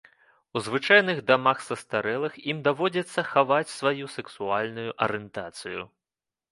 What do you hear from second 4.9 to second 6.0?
арыентацыю.